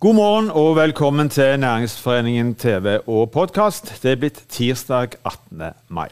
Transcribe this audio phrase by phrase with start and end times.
[0.00, 3.90] God morgen og velkommen til Næringsforeningen TV og podkast.
[4.02, 5.74] Det er blitt tirsdag 18.
[5.92, 6.08] mai.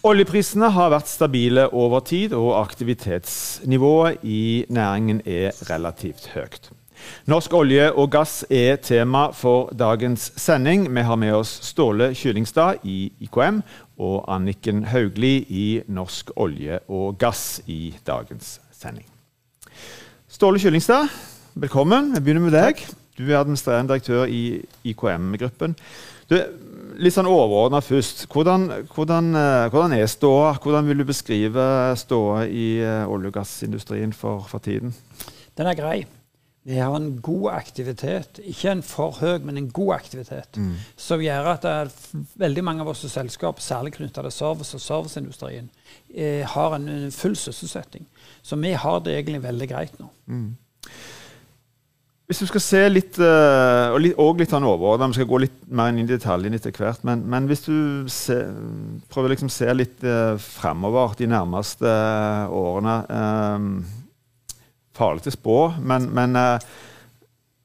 [0.00, 6.70] Oljeprisene har vært stabile over tid, og aktivitetsnivået i næringen er relativt høyt.
[7.28, 10.88] Norsk olje og gass er tema for dagens sending.
[10.88, 13.60] Vi har med oss Ståle Kyllingstad i IKM
[13.98, 19.04] og Anniken Haugli i Norsk olje og gass i dagens sending.
[20.28, 22.14] Ståle Kyllingstad, velkommen.
[22.14, 22.80] Jeg begynner med deg.
[23.14, 25.76] Du er administrerende direktør i IKM-gruppen.
[26.98, 28.24] Litt sånn overordna først.
[28.32, 30.56] Hvordan, hvordan, eh, hvordan, er ståa?
[30.62, 34.94] Hvordan vil du beskrive ståa i eh, olje- og gassindustrien for, for, tiden?
[35.54, 36.04] Den er grei.
[36.64, 38.40] Vi har en god aktivitet.
[38.42, 40.56] Ikke en for høy, men en god aktivitet.
[40.56, 40.74] Mm.
[40.96, 41.66] Som gjør at
[42.40, 45.70] veldig mange av oss selskap, særlig knytta til service og serviceindustrien,
[46.14, 48.08] eh, har en, en full sysselsetting.
[48.42, 50.10] Så vi har det egentlig veldig greit nå.
[50.26, 50.54] Mm.
[52.24, 55.42] Hvis du skal se litt, eh, og litt, og litt sånn overordna, vi skal gå
[55.42, 57.74] litt mer inn i detaljene etter hvert, men, men hvis du
[58.08, 58.38] se,
[59.12, 63.68] prøver liksom se litt uh, fremover de nærmeste uh, årene um,
[64.94, 66.64] Farlig til å spå, men, men uh,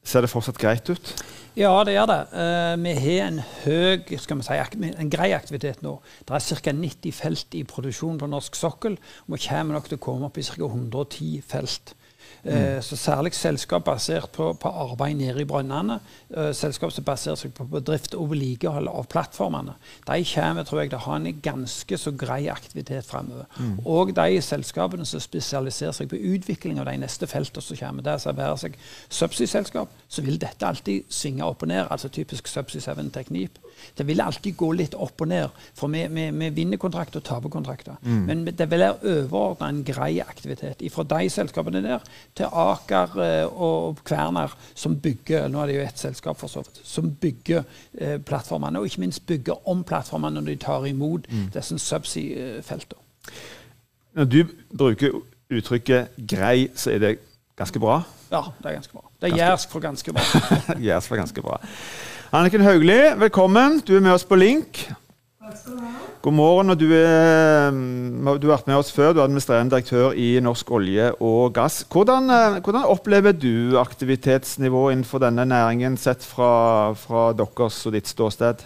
[0.03, 1.13] ser det fortsatt greit ut?
[1.55, 2.19] Ja, det gjør det.
[2.33, 5.95] Uh, vi har en høy, skal vi si, en grei aktivitet nå.
[6.27, 6.73] Det er ca.
[6.75, 8.99] 90 felt i produksjon på norsk sokkel.
[9.27, 10.67] og Vi kommer nok til å komme opp i ca.
[10.67, 11.95] 110 felt.
[12.43, 12.81] Mm.
[12.85, 15.99] Så særlig selskap basert på, på arbeid nede i brønnene,
[16.37, 19.75] uh, selskap som baserer seg på, bedrift drift og vedlikehold av plattformene,
[20.07, 23.45] de kommer tror jeg, til å ha en ganske så grei aktivitet fremover.
[23.59, 23.79] Mm.
[23.85, 28.17] Og de selskapene som spesialiserer seg på utvikling av de neste feltene som kommer, der
[28.21, 28.77] som være seg
[29.09, 33.59] subsea-selskap, så vil dette alltid svinge opp og ned, altså typisk Subsea 7 Teknip.
[33.97, 37.27] Det vil alltid gå litt opp og ned, for vi, vi, vi vinner kontrakter og
[37.27, 37.97] taper kontrakter.
[38.01, 38.21] Mm.
[38.27, 42.05] Men det vil være overordna en grei aktivitet fra de selskapene der
[42.37, 46.63] til Aker eh, og Kværner, som bygger nå er det jo ett selskap for så
[46.65, 47.63] vidt, som bygger
[47.99, 51.49] eh, plattformene, og ikke minst bygger om plattformene når de tar imot mm.
[51.55, 53.05] disse subsea-feltene.
[54.17, 54.39] Når du
[54.77, 55.19] bruker
[55.49, 57.17] uttrykket 'grei', så er det
[57.57, 58.01] ganske bra?
[58.31, 59.05] Ja, det er ganske bra.
[59.21, 60.21] Det er jærsk for ganske bra.
[60.89, 61.57] jærsk for ganske bra.
[62.29, 63.79] Anniken Haugli, velkommen.
[63.81, 64.83] Du er med oss på link.
[65.41, 65.87] Takk skal du ha.
[66.21, 66.75] God morgen.
[66.77, 69.15] Du, er, mm, du, har vært med oss før.
[69.15, 71.79] Du er administrerende direktør i Norsk olje og gass.
[71.89, 78.13] Hvordan, eh, hvordan opplever du aktivitetsnivået innenfor denne næringen sett fra, fra deres og ditt
[78.13, 78.61] ståsted?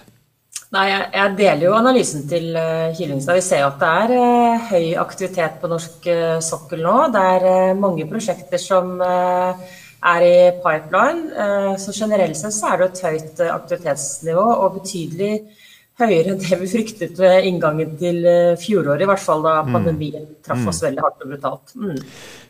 [0.74, 2.98] Nei, jeg, deler jo analysen til uh.
[2.98, 6.98] Vi ser jo at det er uh, høy aktivitet på norsk uh, sokkel nå.
[7.14, 8.98] Det er mange prosjekter som
[10.04, 11.32] er i pipeline.
[11.32, 15.34] Eh, så generelt sett så er det et høyt eh, aktivitetsnivå og betydelig
[16.02, 19.76] høyere enn det vi fryktet ved inngangen til eh, fjoråret, i hvert fall da mm.
[19.76, 20.86] pandemien traff oss mm.
[20.88, 21.74] veldig hardt og brutalt.
[21.78, 22.00] Mm.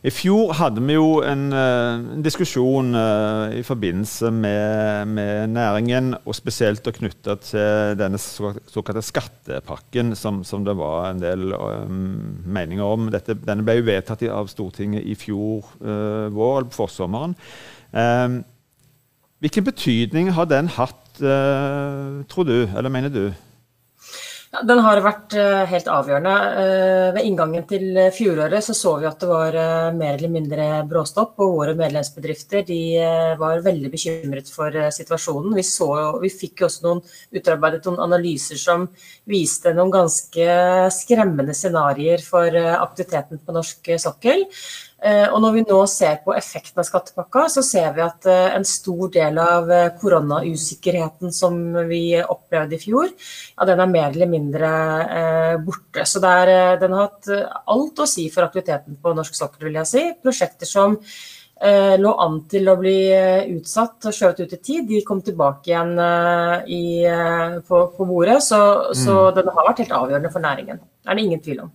[0.08, 6.38] I fjor hadde vi jo en, en diskusjon uh, i forbindelse med, med, næringen, og
[6.40, 13.12] spesielt knytta til denne såkalte skattepakken, som, som, det var en del um, meninger om.
[13.12, 17.36] Dette, denne ble jo vedtatt av Stortinget i fjor uh, vår, eller på forsommeren.
[17.92, 18.42] Um,
[19.44, 23.26] hvilken betydning har den hatt uh, tror du, eller mener du?
[24.54, 26.34] Den har vært uh, helt avgjørende.
[26.34, 29.58] Uh, ved inngangen til fjoråret så, så vi at det var
[29.98, 32.80] mer eller mindre bråstopp, og våre medlemsbedrifter de
[33.40, 35.58] var veldig bekymret for situasjonen.
[35.58, 35.90] Vi, så,
[36.22, 37.04] vi fikk også noen,
[37.34, 38.88] utarbeidet noen analyser som
[39.30, 40.48] viste noen ganske
[40.94, 44.48] skremmende scenarioer for aktiviteten på norsk sokkel.
[45.04, 48.54] Eh, og når vi nå ser på effekten av skattepakka, så ser vi at eh,
[48.56, 51.58] en stor del av eh, koronausikkerheten som
[51.90, 54.72] vi opplevde i fjor, ja, den er mer eller mindre
[55.66, 56.08] borte.
[56.08, 57.28] Så er, den har hatt
[57.74, 60.06] alt å si for aktiviteten på norsk sokkel, vil jeg si.
[60.24, 60.98] Prosjekter som
[61.64, 62.98] lå an til å bli
[63.54, 65.94] utsatt og skjøvet ut i tid, de kom tilbake igjen
[66.68, 66.84] i,
[67.64, 68.42] på, på, bordet.
[68.44, 68.98] Så, mm.
[69.04, 70.84] så den har vært helt avgjørende for næringen.
[70.84, 71.72] Det er det ingen tvil om.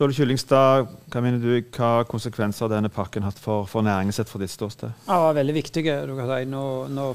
[0.00, 4.30] Ståle Kyllingstad, hva mener du, hva konsekvenser har denne pakken hatt for, for næringen sett
[4.32, 4.94] fra ditt ståsted?
[5.04, 5.82] Ja, det var veldig viktig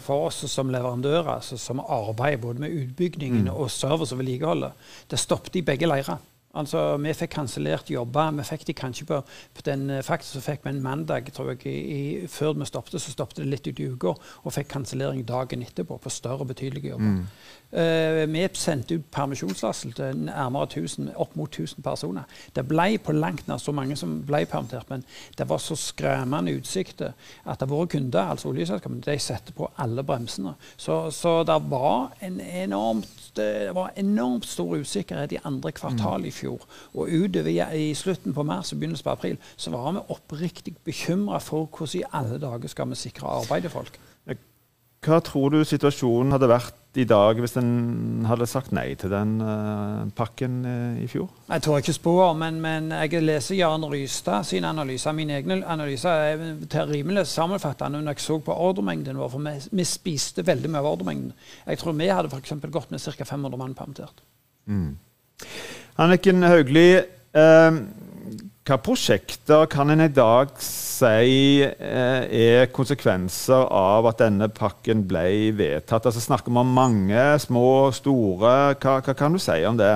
[0.05, 3.55] for oss som leverandører, altså, som arbeider både med utbyggingen mm.
[3.55, 4.77] og service og vedlikeholdet.
[5.09, 6.21] Det stoppet i begge leirer.
[6.55, 8.31] Altså, Vi fikk kansellert jobber.
[8.37, 9.19] Vi fikk de kanskje på,
[9.57, 12.69] på den eh, faktisk så fikk vi en mandag tror jeg, i, i, Før vi
[12.69, 16.45] stoppet, så stoppet det litt ut i uka, og fikk kansellering dagen etterpå på større,
[16.45, 17.17] betydelige jobber.
[17.17, 17.25] Mm.
[17.75, 22.23] Uh, vi sendte ut permisjonsvarsel til nærmere 1000, opp mot 1000 personer.
[22.55, 25.03] Det ble på langt nær så mange som ble permittert, men
[25.37, 27.11] det var så skremmende utsikter
[27.45, 30.55] at våre kunder, altså oljeselskapene, de setter på alle bremsene.
[30.77, 36.27] Så, så det var en enormt det var enormt stor usikkerhet i andre kvartal mm.
[36.29, 36.61] i fjor.
[36.93, 41.41] Og utover i slutten på mars og begynnelsen på april så var vi oppriktig bekymra
[41.43, 43.99] for hvordan i alle dager skal vi sikre arbeidet folk.
[45.05, 49.35] Hva tror du situasjonen hadde vært i dag hvis en hadde sagt nei til den
[49.43, 51.27] uh, pakken uh, i fjor?
[51.49, 55.15] Jeg tror ikke spå, men, men jeg leser Jan Rystad sine analyser.
[55.17, 59.33] Mine egne analyser er rimelig sammenfattende når jeg så på ordremengden vår.
[59.33, 61.35] For vi, vi, spiste veldig mye av ordremengden.
[61.67, 63.29] Jeg tror vi hadde for gått med ca.
[63.35, 64.23] 500 mann permittert.
[64.65, 64.95] Mm.
[66.01, 67.03] Anniken Hauglie,
[67.35, 67.83] uh,
[68.65, 75.51] hva prosjekter kan en i dag si eh, er konsekvenser av at denne pakken ble
[75.53, 76.07] vedtatt?
[76.09, 78.55] Altså Snakker vi om mange, små, store?
[78.81, 79.93] Hva, hva kan du si om det?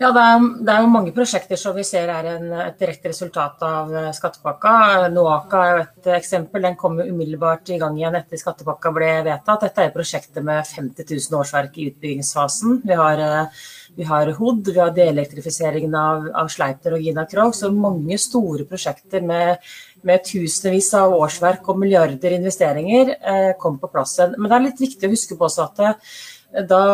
[0.00, 3.10] Ja, det er, det er, jo mange prosjekter som vi ser er en, et direkte
[3.10, 4.70] resultat av eh, skattepakka.
[5.12, 6.64] Noaka er jo et eksempel.
[6.64, 9.66] Den kom umiddelbart i gang igjen etter skattepakka ble vedtatt.
[9.66, 12.80] Dette er prosjekter med 50 000 årsverk i utbyggingsfasen.
[12.88, 13.60] Vi har, eh,
[14.00, 17.52] vi har HOD, vi har delelektrifiseringen av, av Sleipner og Gina Krog.
[17.60, 19.70] Så mange store prosjekter med,
[20.00, 24.16] med tusenvis av årsverk og milliarder investeringer eh, kom på plass.
[24.32, 26.12] Men det er litt viktig å huske på også at eh,
[26.50, 26.84] da,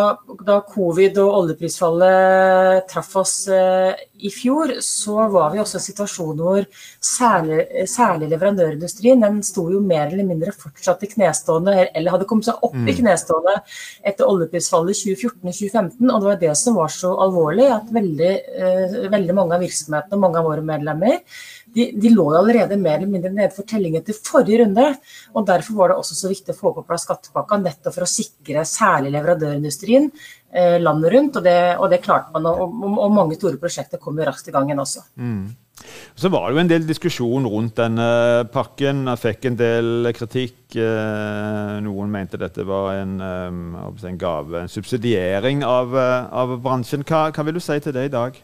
[0.44, 5.84] da, covid og oljeprisfallet traff oss eh, i fjor, så var vi også i en
[5.86, 6.66] situasjon hvor
[7.00, 12.50] særlig, særlig, leverandørindustrien den sto jo mer eller mindre fortsatt i knestående, eller hadde kommet
[12.50, 12.90] seg opp mm.
[12.92, 13.56] i knestående
[14.04, 16.04] etter oljeprisfallet 2014-2015.
[16.04, 20.20] Og det var det som var så alvorlig, at veldig, eh, veldig mange av virksomhetene
[20.20, 21.22] og mange av våre medlemmer
[21.74, 24.86] de, de, lå allerede mer eller mindre nede for telling etter forrige runde.
[25.34, 28.10] og Derfor var det også så viktig å få på plass skattepakka, nettopp for å
[28.10, 31.36] sikre særlig leverandørindustrien eh, landet rundt.
[31.36, 34.56] Og det, og det, klarte man, og, og, mange store prosjekter kom jo raskt i
[34.56, 35.04] gang igjen også.
[35.20, 35.46] Mm.
[36.16, 38.08] Så var det jo en del diskusjon rundt denne
[38.52, 39.04] pakken.
[39.10, 40.58] Jeg fikk en del kritikk.
[40.80, 47.04] Eh, noen mente dette var en, eh, en gave, en subsidiering av, eh, av bransjen.
[47.04, 48.40] Hva, hva vil du si til det i dag?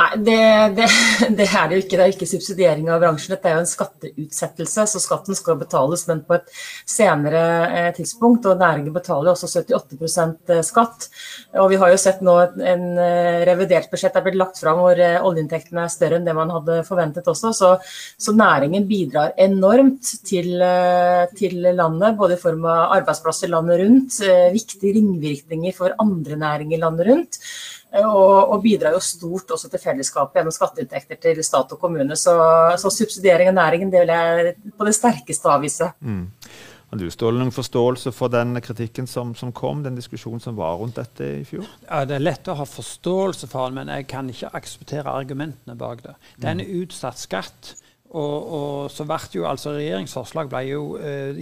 [0.00, 0.36] Nei, det,
[0.78, 0.86] det,
[1.38, 1.96] det, er det jo ikke.
[1.96, 3.34] Det er jo ikke subsidiering av bransjen.
[3.34, 6.46] Dette er jo en skatteutsettelse, så skatten skal betales, men på et
[6.88, 8.48] senere eh, tidspunkt.
[8.48, 10.22] Og næringen betaler også 78
[10.54, 11.08] eh, skatt.
[11.60, 14.96] Og vi har jo sett nå en eh, revidert budsjett er blitt lagt fram hvor
[14.96, 17.52] oljeinntektene er større enn det man hadde forventet også.
[17.56, 17.74] Så,
[18.16, 20.54] så næringen bidrar enormt til,
[21.36, 24.16] til, landet, både i form av arbeidsplasser landet rundt,
[24.54, 27.40] viktige ringvirkninger for andre næringer landet rundt.
[27.90, 32.14] Og, og, bidrar jo stort også til fellesskapet gjennom skatteinntekter til stat og kommune.
[32.18, 32.34] Så,
[32.78, 35.90] så, subsidiering av næringen det vil jeg på det sterkeste avvise.
[35.98, 36.28] Mm.
[36.90, 40.78] Har du Ståle, noen forståelse for den kritikken som, som, kom, den diskusjonen som var
[40.80, 41.68] rundt dette i fjor?
[41.84, 45.78] Ja, Det er lett å ha forståelse for den, men jeg kan ikke akseptere argumentene
[45.78, 46.16] bak det.
[46.38, 47.76] Det er en utsatt skatt.
[48.10, 51.36] Og, og, så ble jo altså Regjeringsforslag ble jo eh,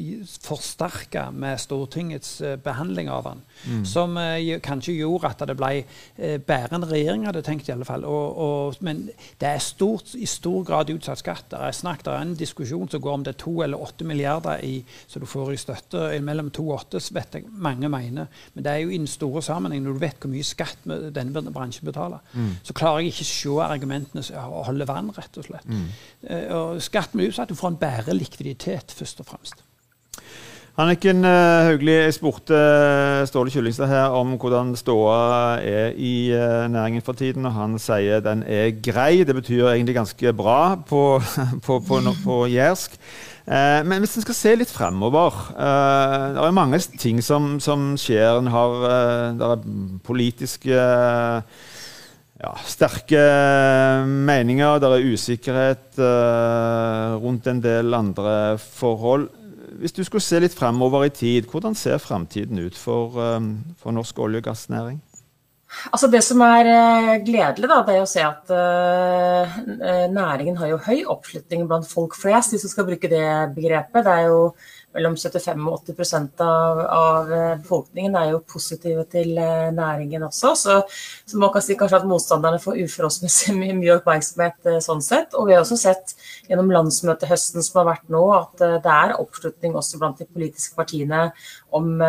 [0.45, 3.41] forsterka med Stortingets eh, behandling av den.
[3.65, 3.85] Mm.
[3.89, 7.71] Som eh, kanskje gjorde at det ble eh, bedre enn regjeringen hadde tenkt.
[7.71, 8.05] i alle fall.
[8.05, 9.07] Og, og, men
[9.41, 11.47] det er stort, i stor grad utsatt skatt.
[11.55, 14.05] Det er, snakket, det er en diskusjon som går om det er to eller åtte
[14.09, 16.05] milliarder i, så du får i støtte.
[16.29, 18.29] Mellom to og åtte vet jeg mange mener.
[18.53, 20.85] Men det er jo i den store sammenheng, når du vet hvor mye skatt
[21.17, 22.53] denne bransjen betaler, mm.
[22.69, 25.65] så klarer jeg ikke å se argumentene holde vann, rett og slett.
[25.69, 25.89] Mm.
[26.59, 29.65] Eh, og skatt med utsatt, for en bedre likviditet, først og fremst.
[30.79, 36.31] Anniken Haugli Hauglie, jeg spurte eh, Ståle Kyllingstad her om hvordan ståa er i
[36.71, 39.25] næringen for tiden, og han sier den er grei.
[39.27, 41.19] Det betyr egentlig ganske bra på,
[41.67, 42.95] på, på, på jærsk.
[43.49, 48.43] Men hvis en skal se litt fremover Det er mange ting som, som skjer.
[48.45, 49.63] Det er
[50.05, 50.83] politiske
[52.39, 53.23] ja, sterke
[54.07, 59.29] meninger, det er usikkerhet uh, rundt en del andre forhold.
[59.79, 63.95] Hvis du skulle se litt fremover i tid, hvordan ser fremtiden ut for, um, for
[63.95, 65.01] norsk olje- og gassnæring?
[65.93, 69.59] Altså Det som er uh, gledelig, da, det er å se at uh,
[70.15, 73.29] næringen har jo høy oppslutning blant folk flest, hvis du skal bruke det
[73.59, 74.07] begrepet.
[74.07, 74.41] Det er jo
[74.99, 80.55] mellom 75 og 80 av, av eh, befolkningen er jo positive til eh, næringen også.
[80.59, 80.79] Så,
[81.29, 85.37] så man kan si kanskje at motstanderne får uforholdsmessig mye, mye oppmerksomhet eh, sånn sett.
[85.39, 86.17] Og vi har også sett
[86.49, 91.29] gjennom landsmøtehøsten som har vært nå, at det er oppslutning også blant de politiske partiene
[91.77, 92.01] om,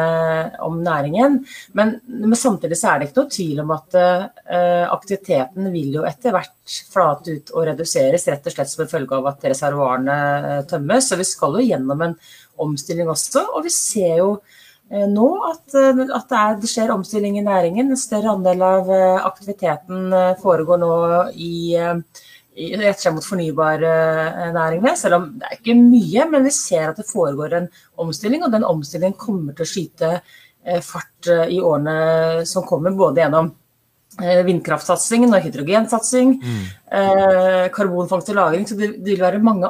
[0.64, 1.40] om næringen.
[1.78, 6.06] Men, men, samtidig så er det ikke noe tvil om at uh, aktiviteten vil jo
[6.08, 10.62] etter hvert flate ut og reduseres, rett og slett som en følge av at reservoarene
[10.70, 11.10] tømmes.
[11.10, 12.16] Så vi skal jo gjennom en
[12.64, 13.46] omstilling også.
[13.56, 14.32] Og vi ser jo
[14.92, 17.92] eh, nå at, eh, at det, er, det, skjer omstilling i næringen.
[17.92, 20.92] En større andel av eh, aktiviteten foregår nå
[21.36, 21.54] i,
[22.60, 24.96] i rett seg mot fornybarnæringene.
[25.00, 28.46] Selv om det er ikke mye, men vi ser at det foregår en omstilling.
[28.46, 30.14] Og den omstillingen kommer til å skyte
[30.86, 33.54] fart i årene som kommer, både gjennom
[34.18, 36.34] vindkraftsatsingen og hydrogensatsing.
[36.42, 36.64] Mm.
[37.00, 38.68] Eh, karbonfangst og -lagring.
[38.68, 39.70] Så det, det, vil være mange,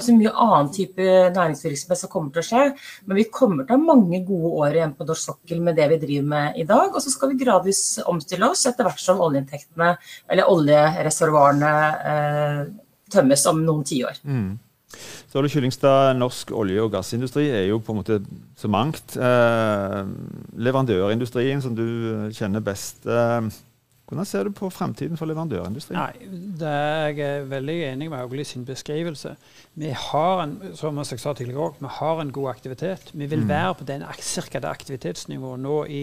[0.00, 1.02] så mye annen type
[1.34, 2.64] næringsvirksomhet som kommer til å skje.
[3.06, 5.88] Men vi kommer til å ha mange gode år igjen på norsk sokkel med det
[5.88, 6.94] vi driver med i dag.
[6.94, 9.96] Og så skal vi gradvis omstille oss etter hvert som oljeinntektene,
[10.30, 11.72] eller oljereservoarene,
[12.12, 12.66] eh,
[13.10, 14.22] tømmes om noen tiår.
[14.24, 14.58] Mm.
[15.32, 18.18] Så Ole Kyllingstad, norsk olje- og gassindustri er jo på en måte
[18.56, 19.16] så mangt.
[19.16, 20.04] Eh,
[20.56, 23.06] leverandørindustrien, som du kjenner best.
[23.06, 23.40] Eh,
[24.12, 25.96] hvordan ser du på fremtiden for leverandørindustrien?
[25.96, 26.26] Nei,
[26.60, 29.36] det er Jeg er veldig enig med Hauglie sin beskrivelse.
[29.74, 33.10] Vi har en som jeg sa tidligere også, vi har en god aktivitet.
[33.14, 33.48] Vi vil mm.
[33.48, 36.02] være på den, cirka det aktivitetsnivået nå i,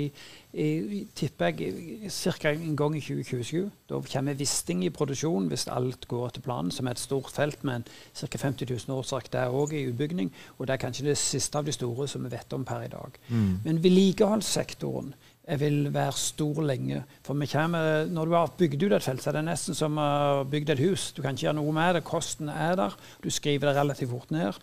[0.53, 2.49] i tipper jeg, ca.
[2.49, 3.69] en gang i 2027.
[3.89, 7.63] Da kommer Wisting i produksjon hvis alt går etter planen, som er et stort felt
[7.63, 7.85] med
[8.15, 8.37] ca.
[8.37, 10.33] 50 000 årsverk der òg i utbygging.
[10.57, 12.89] Og det er kanskje det siste av de store som vi vet om per i
[12.89, 13.21] dag.
[13.29, 13.59] Mm.
[13.65, 15.13] Men vedlikeholdssektoren
[15.49, 17.01] jeg vil være stor lenge.
[17.25, 20.43] For kommer, når du har bygd ut et felt, så er det nesten som å
[20.49, 21.09] bygge et hus.
[21.15, 22.03] Du kan ikke gjøre noe med det.
[22.05, 22.95] Kosten er der.
[23.23, 24.59] Du skriver det relativt fort ned.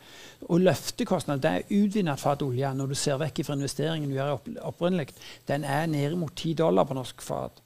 [0.46, 4.38] Og løftekostnaden det er utvinnet fat olje, når du ser vekk fra investeringen du gjør
[4.68, 5.16] opprinnelig,
[5.50, 7.62] den er nede mot 10 dollar på norsk fat.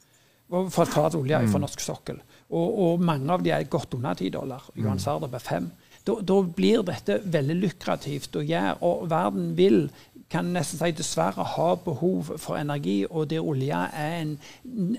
[0.51, 1.63] For fat olje fra mm.
[1.63, 2.19] norsk sokkel.
[2.51, 4.65] Og, og, mange av de er godt under 10 dollar.
[4.75, 5.71] Johan Sarder Sverdrup er 5.
[6.07, 8.79] Da, da, blir dette veldig lukrativt å gjøre.
[8.87, 9.83] Og verden vil
[10.31, 14.37] kan nesten si dessverre ha behov for energi, og der olje er en,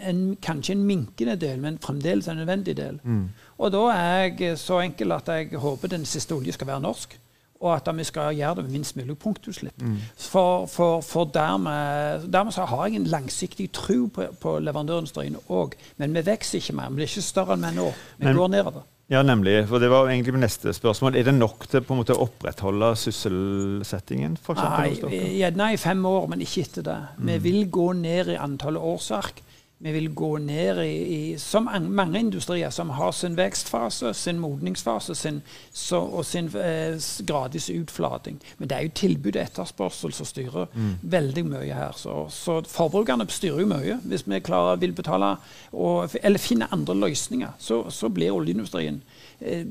[0.03, 2.99] en, kanskje en minkende del, men fremdeles en nødvendig del.
[3.03, 3.29] Mm.
[3.57, 7.17] Og da er jeg så enkel at jeg håper den siste oljen skal være norsk.
[7.61, 9.81] Og at vi skal gjøre det med minst mulig punktutslipp.
[9.81, 9.97] Mm.
[10.17, 15.77] For, for, for dermed, dermed, så har jeg en langsiktig tro på, på leverandørindustrien òg.
[16.01, 16.89] Men vi vokser ikke mer.
[16.89, 17.91] Vi blir ikke større enn vi er nå.
[18.17, 18.87] Vi men, går nedover.
[19.11, 19.65] Ja, nemlig.
[19.67, 21.17] For Det var egentlig mitt neste spørsmål.
[21.19, 24.37] Er det nok til på en måte å opprettholde sysselsettingen?
[24.39, 26.99] For eksempel, Nei, ja, nei, fem år, men ikke etter det.
[27.17, 27.27] Mm.
[27.27, 29.43] Vi vil gå ned i antallet årsverk.
[29.83, 35.15] Vi vil gå ned i, i Som mange industrier som har sin vekstfase, sin modningsfase
[35.15, 35.41] sin,
[35.73, 38.41] så, og sin eh, gradvis utflating.
[38.57, 40.93] Men det er jo tilbud og etterspørsel som styrer mm.
[41.01, 41.97] veldig mye her.
[41.97, 43.97] Så, så, forbrukerne styrer jo mye.
[44.05, 45.35] Hvis vi klarer, vil betale
[45.71, 49.01] og, eller finne andre løsninger, så, så blir oljeindustrien
[49.39, 49.65] eh,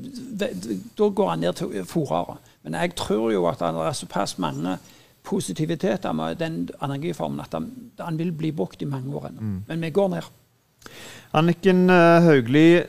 [0.97, 2.37] Da går han ned til fòrere.
[2.63, 4.77] Men jeg tror jo at det er såpass mange
[5.23, 6.07] positivitet
[6.39, 9.41] den energiformen at den, vil bli brukt i mange år ennå.
[9.41, 9.59] Mm.
[9.67, 10.31] Men vi går ned.
[11.33, 12.83] Anniken uh, Hauglie,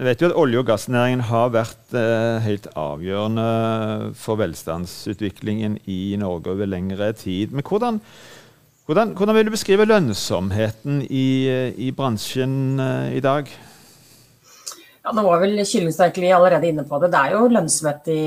[0.00, 6.16] jeg vet jo at olje- og gassnæringen har vært uh, helt avgjørende for velstandsutviklingen i
[6.20, 7.54] Norge over lengre tid.
[7.54, 8.00] Men hvordan,
[8.86, 11.26] hvordan, hvordan vil du beskrive lønnsomheten i,
[11.76, 12.80] i bransjen
[13.14, 13.48] i dag?
[15.00, 17.08] Ja, Nå var vel Kyllingstad allerede inne på det.
[17.14, 18.24] Det er jo lønnsomhet i,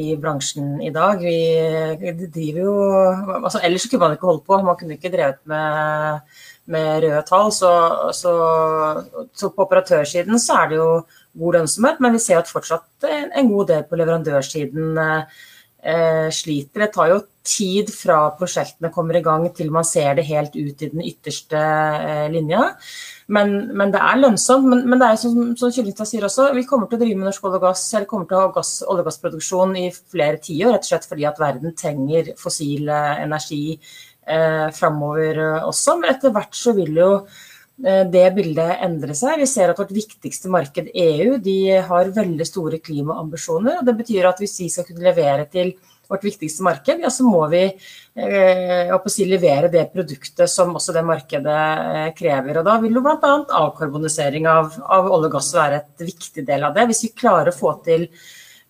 [0.00, 1.22] i bransjen i dag.
[1.22, 2.72] Vi, driver jo
[3.36, 4.58] altså Ellers kunne man ikke holdt på.
[4.66, 6.34] Man kunne ikke drevet med,
[6.66, 7.52] med røde tall.
[7.54, 7.70] Så,
[8.10, 8.32] så,
[9.30, 10.88] så, på operatørsiden så er det jo
[11.44, 16.88] god lønnsomhet, men vi ser at fortsatt en, en god del på leverandørsiden eh, sliter.
[16.88, 20.80] Det tar jo tid fra prosjektene kommer i gang til man ser det helt ut
[20.82, 22.70] i den ytterste eh, linja.
[23.28, 24.66] Men, men, det er lønnsomt.
[24.70, 27.28] Men, men det er som, som Kyllingstad sier også, vi kommer til å drive med
[27.28, 30.40] norsk olje og gass, eller kommer til å ha gass, olje- og gassproduksjon i flere
[30.40, 35.98] tiår, rett og slett fordi at verden trenger fossil eh, energi eh, framover eh, også.
[36.00, 37.10] Men etter hvert så vil jo
[37.74, 39.40] det bildet endre seg.
[39.40, 43.80] Vi ser at vårt viktigste marked, EU, de har veldig store klimaambisjoner.
[43.80, 45.72] og Det betyr at hvis vi skal kunne levere til
[46.14, 51.04] vårt viktigste marked, ja, så må vi eh, si, levere det produktet som også det
[51.06, 52.60] markedet eh, krever.
[52.60, 53.34] Og Da vil jo bl.a.
[53.64, 56.88] avkarbonisering av, av, olje og gass være et viktig del av det.
[56.92, 58.06] Hvis vi klarer å få til,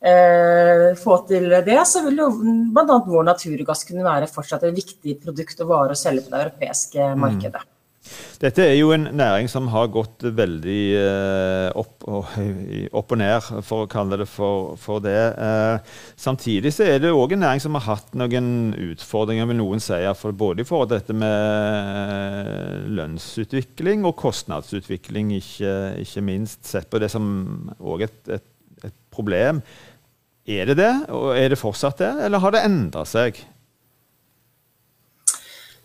[0.01, 2.31] eh, få til det, så vil jo
[2.75, 2.99] bl.a.
[3.07, 7.15] vår naturgass kunne være fortsatt et viktig produkt og vare å selge på det europeiske
[7.15, 7.25] mm.
[8.43, 12.35] Dette er jo en næring som har gått veldig eh, opp, og,
[12.91, 15.17] opp, og, ned, for å kalle det for, for det.
[15.41, 19.83] Eh, samtidig så er det òg en næring som har hatt noen utfordringer, vil noen
[19.83, 19.97] si.
[20.35, 26.61] Både i forhold til dette med lønnsutvikling og kostnadsutvikling, ikke, ikke minst.
[26.69, 27.25] Sett på det som
[27.81, 28.49] òg et, et,
[28.85, 29.65] et problem.
[30.45, 33.41] Er det det, og er det fortsatt det, eller har det endra seg?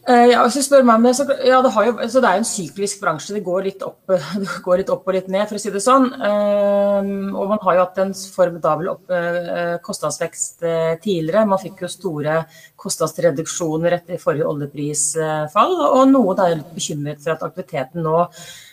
[0.10, 2.38] Eh, ja, hvis du spør meg om det, så, ja, det, jo, så det er
[2.40, 3.36] jo en syklisk bransje.
[3.36, 4.00] Det går opp,
[4.42, 6.08] det går litt opp, og litt ned, for å si det sånn.
[6.18, 10.66] Um, og man har jo hatt en formidabel opp, uh, kostnadsvekst
[11.04, 11.46] tidligere.
[11.52, 12.40] Man fikk jo store
[12.80, 15.78] kostnadsreduksjoner etter forrige oljeprisfall.
[15.92, 18.26] Og noen er litt bekymret for at aktiviteten nå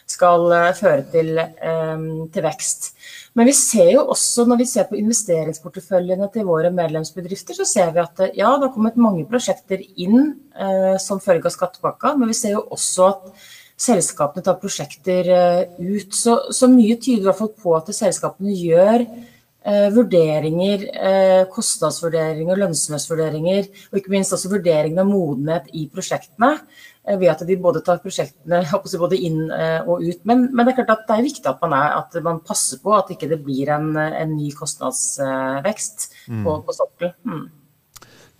[0.08, 1.34] skal føre til,
[2.32, 2.92] til vekst.
[3.36, 7.92] Men vi ser jo også, når vi ser på investeringsporteføljene til våre medlemsbedrifter, så ser
[7.92, 12.32] vi at ja, det har kommet mange prosjekter inn eh, som følge av skattepakka, men
[12.32, 15.28] vi ser jo også at selskapene tar prosjekter
[15.76, 16.16] ut.
[16.16, 19.04] Så, så mye tyder i hvert fall på at selskapene gjør
[19.66, 26.56] eh, vurderinger, eh, kostnadsvurderinger, lønnsomhetsvurderinger, og ikke minst også vurderingen av modenhet i prosjektene.
[27.06, 28.64] Ved at de både tar prosjektene
[28.98, 30.24] både inn eh, og ut.
[30.26, 32.80] Men, men, det er klart at det er viktig at man, er, at man passer
[32.82, 36.42] på at ikke det ikke blir en, en ny kostnadsvekst mm.
[36.42, 37.14] på, på sokkelen.
[37.22, 37.46] Mm.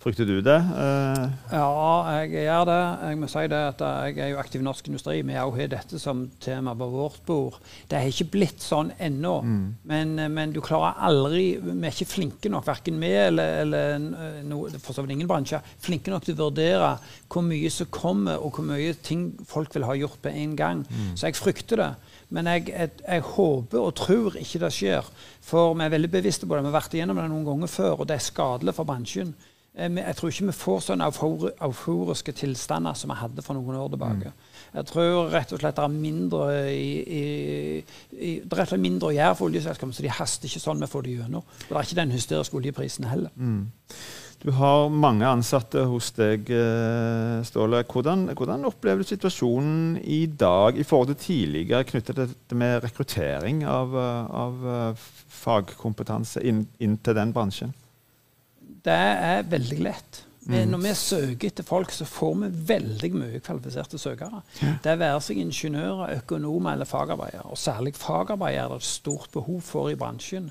[0.07, 0.55] Frykter du det?
[0.71, 1.33] Uh...
[1.51, 2.83] Ja, jeg gjør det.
[3.09, 5.17] Jeg må si det at jeg er jo aktiv i Norsk Industri.
[5.27, 7.57] Vi har dette som tema på vårt bord.
[7.91, 9.33] Det har ikke blitt sånn ennå.
[9.43, 9.65] Mm.
[9.91, 14.61] Men, men, du klarer aldri Vi er ikke flinke nok, verken vi eller, eller no,
[14.79, 16.93] for så vidt ingen bransjer, flinke nok til å vurdere
[17.27, 20.85] hvor mye som kommer, og hvor mye ting folk vil ha gjort på en gang.
[20.87, 21.11] Mm.
[21.19, 21.89] Så jeg frykter det.
[22.31, 25.11] Men jeg, jeg, jeg, håper og tror ikke det skjer.
[25.43, 26.63] For vi er veldig bevisste på det.
[26.63, 29.35] Vi har vært igjennom det noen ganger før, og det er skadelig for bransjen.
[29.77, 31.07] Eh, jeg tror ikke vi får sånne
[31.67, 34.33] euforiske tilstander som vi hadde for noen år tilbake.
[34.33, 34.45] Mm.
[34.77, 36.91] Jeg tror rett og slett det er mindre, i,
[37.21, 37.25] i,
[38.17, 41.05] i, det er mindre å gjøre for oljeselskapene, så de haster ikke sånn vi får
[41.05, 41.45] det gjennom.
[41.67, 43.33] Det er ikke den hysteriske oljeprisen heller.
[43.37, 43.67] Mm.
[44.37, 47.81] Du har mange ansatte hos deg, eh, Ståle.
[47.89, 52.83] Hvordan, hvordan, opplever du situasjonen i dag i forhold til tidligere knyttet til dette med
[52.85, 55.01] rekruttering av, eh, av
[55.41, 57.73] fagkompetanse inn, inn til den bransjen?
[58.87, 58.95] Det
[59.31, 60.23] er veldig lett.
[60.47, 64.39] Men Når vi søker etter folk, så får vi veldig mye kvalifiserte søkere.
[64.83, 67.43] Det være seg ingeniører, økonomer eller fagarbeidere.
[67.51, 70.47] Og særlig fagarbeidere er det et stort behov for i bransjen.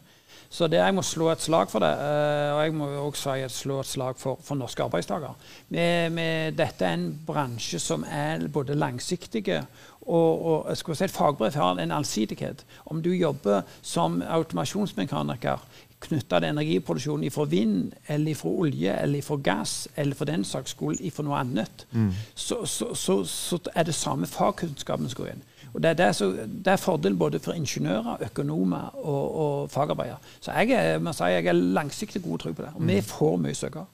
[0.52, 1.90] Så det, jeg må slå et slag for det.
[1.96, 5.32] Eh, og jeg må også slå et slag for, for norske arbeidstakere.
[5.72, 9.64] Dette er en bransje som er både langsiktige
[10.06, 12.62] og, og jeg skulle si et fagbrev har en allsidighet.
[12.86, 15.64] Om du jobber som automasjonsmekaniker
[16.00, 20.76] knytta til energiproduksjon fra vind, eller fra olje, eller fra gass, eller for den saks
[20.76, 22.11] skyld fra noe annet, mm.
[22.35, 25.45] så, så, så, så, er det samme fagkunnskapen som går inn.
[25.75, 30.17] Og det, det, er så, det er fordel både for ingeniører, økonomer og, og fagarbeidere.
[30.41, 32.73] Så jeg er, si, jeg er langsiktig god tro på det.
[32.75, 32.95] Og mm.
[32.95, 33.85] vi får mye søkere.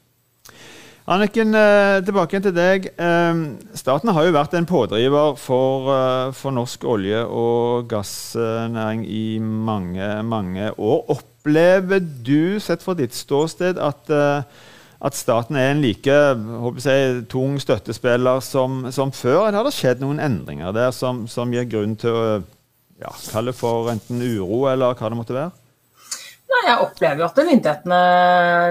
[1.10, 2.86] Anniken, eh, tilbake til deg.
[2.94, 3.40] Eh,
[3.74, 10.22] staten har jo vært en pådriver for, eh, for norsk olje- og gassnæring i mange,
[10.22, 11.04] mange år.
[11.10, 14.44] Opp Opplever du, sett fra ditt ståsted, at, uh,
[15.02, 19.48] at staten er en like jeg, tung støttespiller som, som, før?
[19.48, 22.22] Eller har det skjedd noen endringer der som, som gir grunn til å
[23.02, 25.50] ja, kalle for enten uro eller hva det måtte være?
[26.72, 27.96] Jeg opplever jo at myndighetene,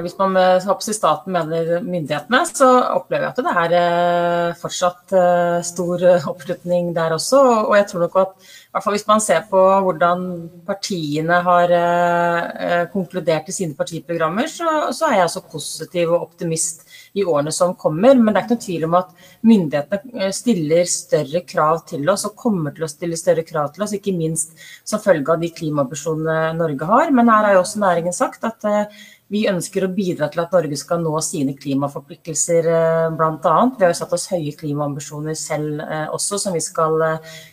[0.01, 5.59] hvis man i staten mener myndighetene, så opplever jeg at det er eh, fortsatt eh,
[5.67, 7.43] stor oppslutning der også.
[7.67, 10.21] Og jeg tror nok at hvert fall hvis man ser på hvordan
[10.67, 16.85] partiene har eh, konkludert i sine partiprogrammer, så, så er jeg altså positiv og optimist
[17.13, 18.15] i årene som kommer.
[18.15, 19.13] Men det er ikke noen tvil om at
[19.47, 23.85] myndighetene eh, stiller større krav til oss, og kommer til å stille større krav til
[23.85, 24.55] oss, ikke minst
[24.87, 27.11] som følge av de klimaambisjonene Norge har.
[27.15, 30.55] Men her har jo også næringen sagt at eh, vi ønsker å bidra til at
[30.55, 33.55] Norge skal nå sine klimaforpliktelser eh, bl.a.
[33.75, 35.83] Vi har jo satt oss høye klimaambisjoner selv
[36.15, 36.99] også, som vi skal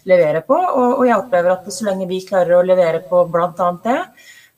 [0.08, 0.56] levere på.
[0.56, 3.70] Og jeg opplever at så lenge vi klarer å levere på bl.a.
[3.84, 4.00] det,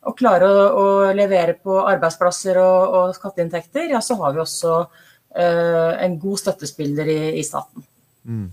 [0.08, 0.84] og klare å, å,
[1.16, 7.10] levere på arbeidsplasser og, og, skatteinntekter, ja, så har vi også uh, en god støttespiller
[7.12, 7.84] i, i staten.
[8.24, 8.48] Mm.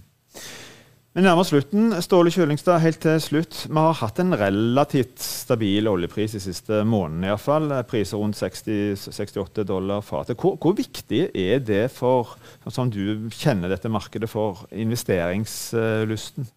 [1.17, 1.95] Vi nærmer slutten.
[2.05, 3.63] Ståle Kjølingstad, helt til slutt.
[3.65, 7.71] Vi har hatt en relativt stabil oljepris de siste månedene iallfall.
[7.89, 10.37] Priser rundt 60-68 dollar fatet.
[10.37, 12.35] Hvor, hvor, viktig er det for,
[12.69, 16.51] som du kjenner dette markedet, for investeringslysten?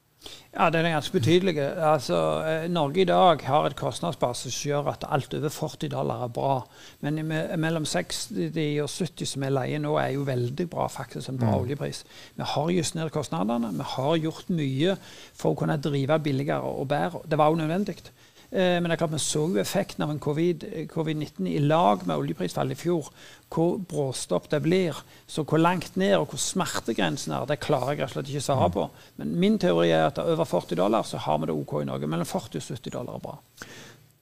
[0.50, 1.54] Ja, den er ganske betydelig.
[1.62, 6.24] Altså, eh, Norge i dag har et kostnadsbase som gjør at alt over 40 dollar
[6.24, 6.56] er bra.
[7.00, 7.22] Men
[7.60, 10.88] mellom 60 og 70 som er leie nå, er jo veldig bra.
[10.88, 11.60] faktisk en bra mm.
[11.60, 12.04] oljepris.
[12.36, 13.72] Vi har justert kostnadene.
[13.78, 14.96] Vi har gjort mye
[15.32, 17.22] for å kunne drive billigere og bedre.
[17.30, 17.96] Det var jo nødvendig.
[18.50, 22.02] Eh, men det er klart vi så jo effekten av en covid-19 COVID i lag
[22.06, 23.10] med oljeprisfallet i fjor.
[23.50, 24.96] Hvor bråstopp det blir.
[25.26, 28.42] Så hvor langt ned og hvor smertegrensen er, det klarer jeg rett og slett ikke
[28.42, 28.88] å svare på.
[29.22, 31.86] Men min teori er at er over 40 dollar så har vi det OK i
[31.86, 32.10] Norge.
[32.10, 33.38] Mellom 40 og 70 dollar er bra.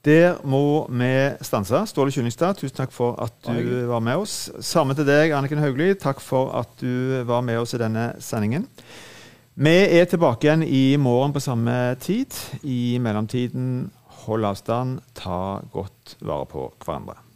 [0.07, 1.11] Der må vi
[1.43, 1.81] stanse.
[1.89, 4.45] Ståle Kyllingstad, tusen takk for at du var med oss.
[4.63, 5.97] Samme til deg, Anniken Hauglie.
[5.99, 8.69] Takk for at du var med oss i denne sendingen.
[9.59, 12.31] Vi er tilbake igjen i morgen på samme tid.
[12.63, 13.89] I mellomtiden
[14.25, 17.28] hold avstand, ta godt vare på hverandre.